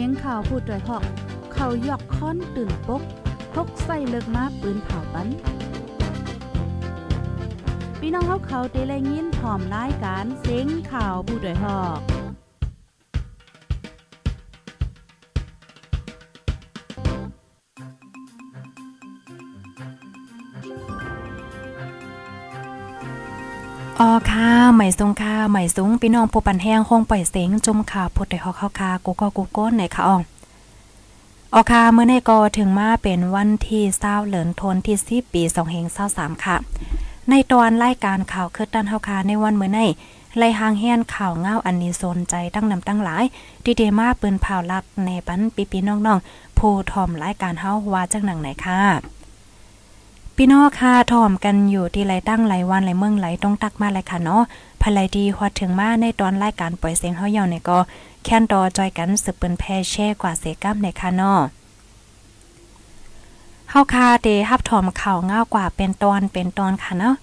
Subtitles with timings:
[0.00, 1.04] สียงข่าวพูดด้วยหอก
[1.54, 3.02] เขายอกค้อนตื่นปก
[3.54, 5.28] พกใส่เลิกมาปืนเผาปัน
[8.00, 12.17] พี่น้องเขาเขาได้แลยินพร้อมรายการเสียงข่าวผู้ด้วยหอก
[24.00, 30.22] ออค่ะใหม่ทรงค่ะใหม่สูงพี่น้องผู้ปันแห้งคงปล่อยเสียงจมข่าวพุดได้ฮอกเข้าคากูก็กูก้นในค่ะอ่อง
[31.54, 36.56] ออค่ะเมื่อในกอถึงมาเป็นวันที่เศร้าเหลินทนที่สิปีสองเฮงเศร้าสามค่ะ
[37.30, 39.80] ในตอนรายการข่าวคืดดันเฮาคาในวันเมื่อใน
[40.36, 43.24] ไล่หางแห่นข่าวเงาอันนี้สนใจตั้งนำตั้งหลาย
[43.64, 49.17] ดีเดมาปืนเผาลักในปันปีปีน้องๆผู้ทอมรายการเฮาว่าจังหนังไหนค่ะ
[50.40, 54.42] พี่น้องค่ะทอมกันอยู่ที่ไรตั้งไรวันไรเมืองไรต้องตักมาไรค่ะเนาะ
[54.80, 57.78] ภายไรดีฮอดถึงมาในตอนรายการปล่อยเสียงเฮาเยาในก็
[58.24, 61.40] แค่นดอจอยกันสืบเปิ้นแพ่แช่กว่าเสกัมในค่ะเนาะ
[63.70, 67.14] เฮาคาเดฮับถอมข่าวง่าวกว่าเป็นตอนเป็นตอนค่ะเนาะ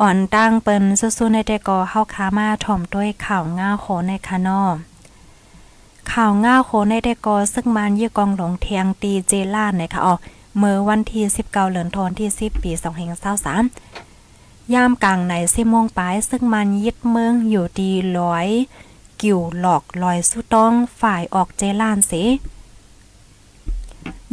[0.00, 4.70] อ่อนตั้งเปิ้นสู้ๆในแต่ก็เฮาคามาถอมด้วยข่าวง่าวโขในค่ะเนาะ
[6.12, 10.14] ข่าวง่าวโขในแต่ก็ซึ่งมันยี่กองหลงเทียงตีเจล่านในค่ะอ๋อ
[10.58, 12.72] เมื่อวันที่19เดือนธันที่ 10 ปี
[13.92, 18.48] 2523ยามกลางใน10โมงปลายซึ่งมันยึดเมืองอยู่ดีร้อย
[19.22, 22.12] กิ่วหลอกลอยสุต้องฝ่ายออกเจล้านเส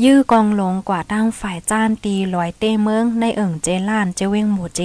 [0.03, 4.81] ยื้อกองลงกว่าตั้งฝ่ายจ้านตีลอยเต้เมืองในเอิ่งเจล้านเจเวงหมู่เจ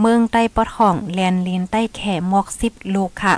[0.00, 3.34] เมืองใต้ปอดห้องแลนลินใต้แข่มอกสิบลูกค่ะ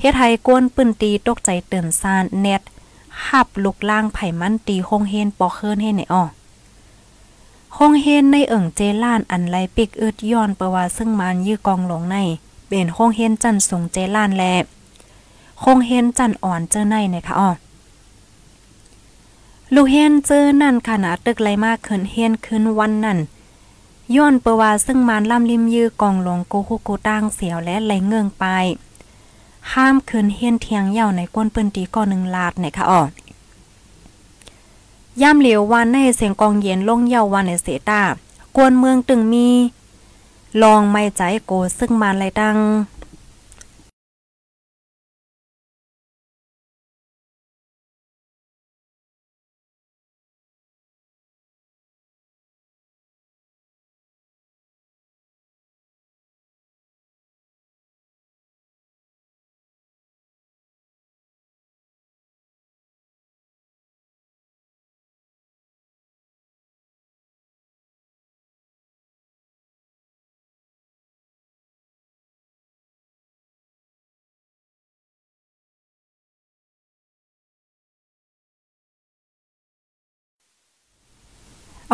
[0.00, 2.62] เฮ็ดให้กวนปืนตีตกใจเตือนซานเน็ต
[3.28, 6.24] หับลุกล่างไผ่มันตีคงเฮนปอกเคินเฮนในอ้อ
[7.76, 12.16] คงเฮนในเอิ่งเจล้านอันไรปิกอึดย้อนประว่าซึ่งมันยื้อกองหลงใน
[12.68, 14.44] เป็นคงเฮนจันสูงเจล้านแล
[15.62, 17.50] คงเฮนจันอ่อนเจอในนะคะอ้อ
[19.74, 23.18] ลูกเฮนเจอนั่นขนาดตึกไรมากขึ้นเฮนขึ้นวันนั่น
[24.16, 28.44] ย้อนเปว่าซึ่งมานล่ำลิมยื้อกองหลงโกคุโกตั้งเสียวและไหลเงืองไป
[29.72, 33.00] ห้ามคืนเฮียนเทียงเย่าในก้นปืนตีก่อหนึ่งลาดเนี่ยค่ะอ๋อ
[35.22, 38.02] ย่ำเหลียววันในเสียงกองเย็นลงเย่าวันในเสตา
[38.56, 39.48] กวนเมืองตึงมี
[40.62, 42.56] ลองไม่ใจโกซึ่งมานไรตั้ง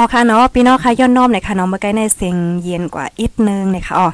[0.00, 4.08] อ๋อค่ะเนาะพี่น้องค่ะย้อนน้อมในค่ะเนาะเมื่อกี้ในเสียงเย็นกว่าอีกนึงนะคะอ๋อ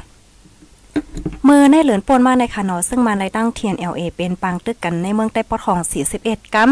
[1.47, 5.79] มือในเหลือนป่นมาในค่ะเนาะซึ่งมาในตั้งเทียน LA เป็นปังตึกกันในเมืองใต้ปอดของ
[6.17, 6.69] 41 กัม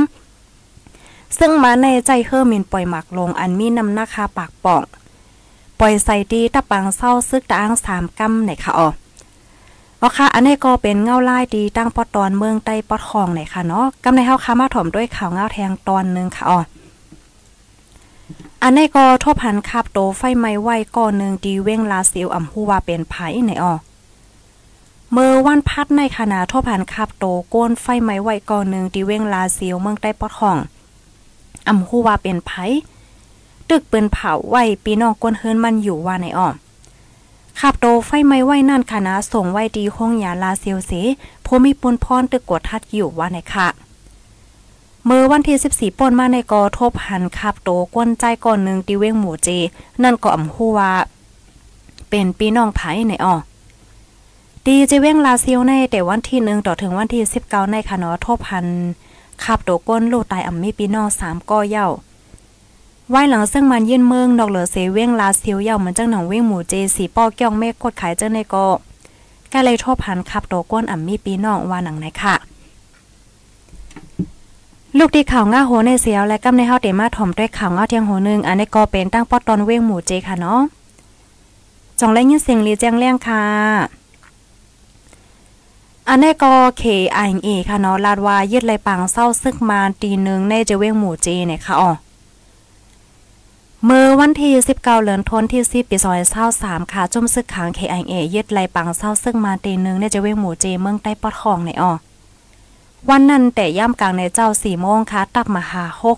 [1.37, 4.83] ซึ่งมาในใจเฮอร์มินปล่อยหมักลงอันมีน้ำหน้าคาปากป่อง
[5.79, 8.87] ปล่อยใส่ดีตะปังเศร้าซึกตางสามกัมในค่ะอ๋อ
[10.01, 16.59] อ๋อค่ะ อันนี้ก็เป็นเงาไลายดีตั้งปอดตอนเมืองใต้ปอดของไหนค่ะเนาะกำในเฮาค้ามาถมด้วยข่าวเงาแทงตอนนึงค่ะอ๋อ
[18.65, 23.15] อันนี้ก็ทบหันคาบโตไฟไหม้ไว้ก่อนหนึ่งดีเว้งลาซิลอำฮูว่าเป็นไผ
[23.47, 23.73] ในออ
[25.11, 30.57] เมื่อวันพัดในขณะทบหันคาบโตก้นไฟไหม้ไว้ก่อนหนึ่งดีเว้งลาซิลเมืองใต้ปอดห้อง
[31.67, 32.51] อำฮูว่าเป็นไผ
[33.69, 36.49] ตึกปืนเผาไว้ปีนอกก้นเฮิรนมันอยู่ว่าในอ้อ
[37.59, 40.91] ขับโตไฟไหม้ไว้นั่นคณะส่งไว้ดีห้องยาลาเซียวเส
[41.45, 43.82] พมีปุนพรตึกกดทัดอยู่ว่าในค่ะ
[45.05, 49.49] เมื่อวันที่14ป่นมาในกอทบหันคับโตกวนใจก่อนหนึ่งตีเว้งหมู่เจ
[50.03, 50.91] นั่นก็อำฮู้ว่า
[52.09, 53.35] เป็นปีน้องไผในอ้อ
[54.65, 58.67] ดีเจเว้งลาเซียวในแต่วันที่หนึ่งต่อถึงวันที่19ในคะนาะทบหัน
[59.43, 61.87] ขับโตก้นลูกตายอำมีปีน้อง3ก้อเย้า
[63.09, 68.65] ไว้หลังซึ่งมันยื่นเมืองดอกเหลือเสเว้งลาเซียวเย้ามันจังหนังเว้งหมู่เจสีป้อเกี้องเมฆกดขายเจ้าในก็
[69.53, 72.35] ก็เลยทบหันขับโตก้นอำมีปีน้องว่าหนังไหนค่ะ
[74.99, 80.61] ลูกทีข่าวง่าโหในเสียวและกำในเฮาเตมาถ่อมด้วยข่าวง่าเทียงโหนึงอันนี้ก็เป็นตั้งปอดตอนเว้งหมู่เจค่ะเนาะ
[81.99, 83.43] จองและยินเสียงลีแจ้งเลี้ยงค่ะ
[86.09, 91.91] อันนี้ก็เคไอเอค่ะเนาะลาดว่ายึดไหลปังเศร้าซึกมาตีหนึ่งในจะเว้งหมู่เจเนี่ยค่ะอ๋อ
[93.85, 95.97] เมื่อวันที่19เดือนธันวาคมที่10ปี
[96.45, 101.93] 2023ค่ะจุ่มซึกขัง KIA ยึดไหลปังเศร้าซึ่งมาตีนึงในจะเว้งหมู่เจเมืองใต้ปอดของในอ๋อ
[103.09, 106.17] วันนั้นแต่ย่ำกลางในเจ้าสี่โมงค่ะตับมาหาหก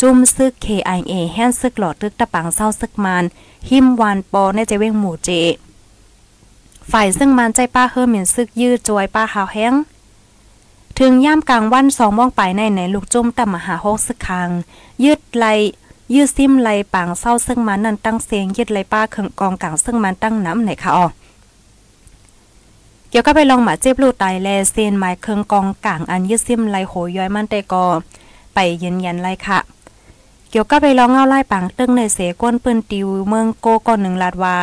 [0.00, 3.24] จุ่มซึก KIA แฮนซึกหลอดตึกตะปังเศร้าซึกมาน
[3.70, 5.30] หิมวานปอในใจเว้งหมู่เจ
[6.90, 9.74] ฝ่ายซึ่งมันใจป้าเฮิมเหม็นซึกยืดจวยป้าหาวแห้ง
[10.98, 14.50] ถึงย่ามกลางวันสองมองไปในในลูกจุ่มตะมาหาหกซึกคาง
[15.04, 15.44] ยืดไหล
[16.14, 21.06] ยืดซิมไหลปางเศร้าซึ่งมันนั่นตั้งเสียงยืดไหลป้าเขิงกองกลางซึ่งมันตั้งน้ำไหนคะอ๋อ
[23.10, 27.86] เกี่ยวก็ไปลองหมาเจ็บลูกตายแลเซนไม้เคิงกองกลางอันยืดซิมไลโหย้อยมันแต่กอ
[28.54, 29.58] ไปยืนยันไลค่ะ
[30.50, 34.58] เกี่ยวก็ไปลองเงาไล่ปังตึ้งในเสก้นปืนติวเมืองโกก่อนหนึ่งลาดว่า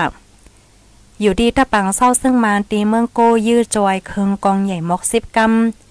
[1.21, 5.39] อยู่ดีตะปังเศร้าซึ่งมาตีเมืองโกยื้อจอยเคิงกองใหญ่มอกสิบก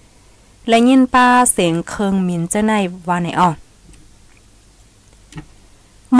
[0.09, 2.73] ำและยินป้าเสียงเคิงมินเจ้าใน
[3.09, 3.51] ว่าไหนอ่อ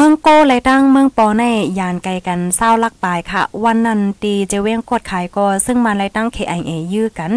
[0.05, 1.45] มืองโกเลยตั้งเมืองปอใน
[1.79, 7.33] ยานไกลกันเศร้าลักปลายค่ะ วันนั้นตีเจเว้งกดขายก็ซึ่งมาเลยตั้ง KIA ยื้อกัน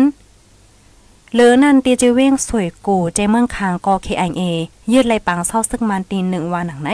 [1.33, 4.41] หรือนันตีเจเว้งสวยกูเจเมืองคางก็ KIA
[4.91, 6.89] ยืดไหลปังเศร้าซึ่งมันตีหนึ่งวันหนังไหน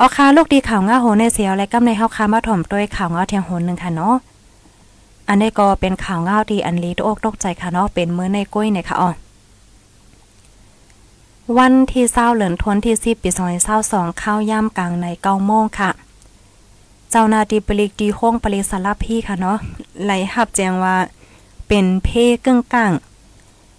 [0.00, 4.14] ออคาลูกดีข่าวง่าโหในเสียวและกำในเฮาคามาถ่อมด้วยข่าวง่าเทียงโหนหนึ่งค่ะเนาะ
[5.28, 9.10] อันนี้ก็เป็นข่าวง่าดีอันลีตอกตกใจค่ะเนาะเป็นมื้อในกุ้ยเนี่ยค่ะอ๋อ
[11.58, 15.90] วันที่เศร้าเหลือนทวนที่สิบปีสองเศร้าสองข้าวย่ำกลางในเก้าโมงค่ะ
[17.10, 19.58] เจ้านาทีปลิกดีห้องปริสารพี่ค่ะเนาะ
[20.04, 20.96] ไหลหับแจงว่า
[21.68, 22.08] เป็นเพ
[22.44, 22.92] กึ่งกลาง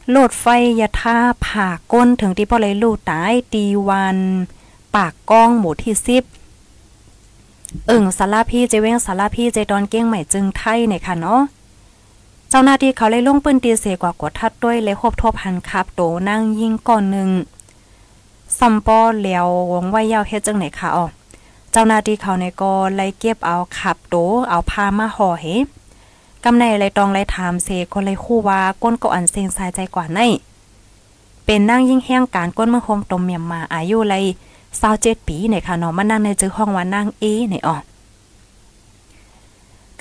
[0.10, 0.46] โลดไฟ
[0.80, 4.18] ยาท่าผ่าก้นถึงที่ปอเลยลูกตายตีวัน
[4.96, 6.24] ปากก้องหมู่ที่สิบ
[7.88, 11.42] เอิ่งสาราพี่เจเว้งสาราพี่เจดอนเก้งใหม่จึงไทยเนี่ยค่ะเนาะ
[12.54, 17.30] เจ้าหน้าที่เขาเลยลงปืนตีเสกว่ากดทัดด้วยเลยคบทบหันคับโตนั่งยิงก่อนหนึ่ง
[18.60, 21.06] ซัมปอแล้ววงไว้ยาวเฮ็ดจังไหนคะอ๋อ
[21.72, 24.16] เจ้าหน้าที่เขาในก็ไล่เก็บเอาขับโต
[24.50, 25.46] เอาพามาห่อเฮ
[26.44, 30.20] กำในไรตองไรถามเสก็เลยคู่ว่าก้นก็อันเซงสายใจกว่าใน
[31.46, 34.16] เป็นนั่งยิ่งแห้งการก้นเมื่อโฮมตมเมียมมาอายุไร
[34.78, 37.76] เศร้าเจ็ดปีเนี่ยค่ะเนาะมานั่งในจื้อห้องว่านั่งเอเนี่ยอ๋อ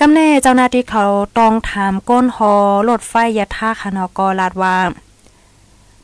[0.03, 1.05] กำแน่เจ้าหน้าที่เขา
[1.39, 2.53] ต้องถามก้นฮอ
[2.89, 4.77] รถไฟยะท่าคานอกอลาดว่า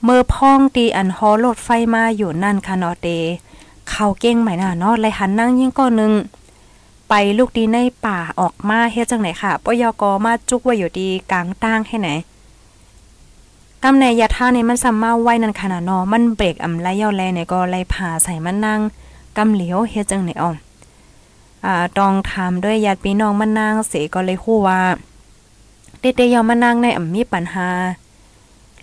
[0.04, 3.08] เมื่อพ้องตีอันฮอรถไฟมาอยู่นั่นคานอเต
[3.90, 6.14] เขาเก่งไหมน่ะเนาะเลยหันนั่งยิ่งก้อนหนึ่ง
[7.10, 12.10] ไปลูกดีในป่าออกมาเฮ็ดจังไหนค่ะปยกมาจุกไว้อยู่ดีกลางตั้งให้ไหน
[13.84, 18.80] กำในยาท่าในมันซัมมาไว้นั่นขนาดนาะมันเบรกอำไลเยาแลเนี่ยก็ไลผ่าใส่มันนั่ง
[19.38, 20.52] กำเหลียวเฮ็ดจังไหนอ่อ
[21.66, 24.80] อ่าตองถามด้วยญาติพี่น้องมันนางเสก็เลยคู่ว่า
[26.00, 27.70] เด็ดๆยอมมานั่งในอ่ำมีปัญหา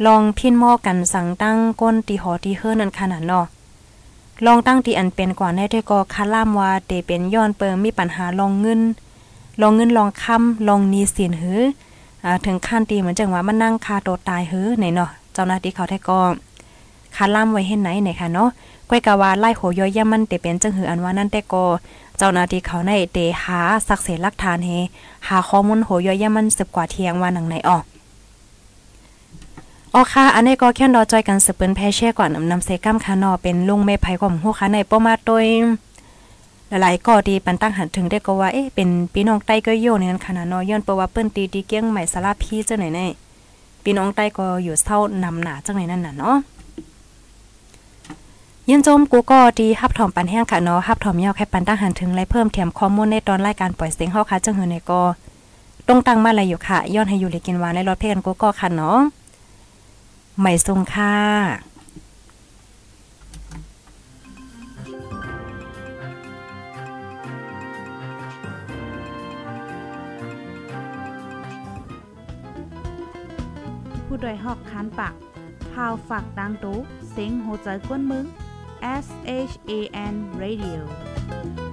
[0.06, 3.46] ลองพินหม้อกันสั่งตั้งก้นตีหอตีเฮือนั่นขนาดเนาะ
[4.46, 8.80] ลองตั้งตีอันเป็นกว่าได้ด้วยก็คาล่ามว่าเตเป็นย้อนเปิมมีปัญหาลองเงิน
[9.60, 11.60] ลองเงินลองคำลองนีสินหือ
[12.24, 16.20] อ่าถึงขั้นตีเหมือนจังว่ามันนั่งคาโตตายหือไหนเนาะเจ้าหน้าที่เขาได้ก็
[17.16, 18.48] คาล่ามไว้เห็นไหนไหนค่ะเนาะ
[18.90, 21.64] ก้อยกะว่าไล่โหย่อยย่ามันเตเป็นจังหืออันว่านั่นแต่ก็
[22.18, 24.70] เจ้าหน้าที่เขาในเตหาสักเสลักฐานเฮ
[25.28, 27.84] หาข้อมูลโหย่อยย่ามันสืบกว่าเทียงว่าหนังไหนออก
[29.94, 35.46] ออค่ะ อันนี้ก็แค่รอจอยกันสืบเปิ้นแพเช่ก่อนนำเซกัมคานอเป็นลุงเมภัยของฮู้ค่ะในป้อมาโดย
[36.68, 43.06] หลายๆก็ดีปันตั้งหันถึงได้ก็ว่าเอ๊ะเป็นพี่น้องใต้ก็โยในนั้นขนาดนอย้อนเปว่าเปิ้นตีดีเกี้ยงใหม่สาราพี่จังไหนแน่
[43.82, 46.36] พี่น้องใต้ก็อยู่เท่านำหนาจังไหนนั่นน่ะเนาะ
[48.70, 55.02] ยินจมกูก็ดีฮับถอมปันแห้งค่ะเนาะฮับถอมยาวแค่ปันตั้งหันถึงและเพิ่มเทียมข้อมูลในตอนรายการปล่อยเสียงเฮาค่ะจังหือในก็
[55.86, 58.98] ตรงตั้งมาอะไรอยู่ค่ะ ย้อนให้อยู่เลยกินหวานในรถเพลกันกูก็ค่ะเนาะ
[60.38, 61.14] ใหม่ทรงค่า
[74.04, 75.14] ผู้ดยหอกคานปาก
[75.72, 76.78] พาวฝากดังตู้
[77.10, 78.26] เซ็งโหใจกวนมึง
[78.84, 81.63] S H A N Radio.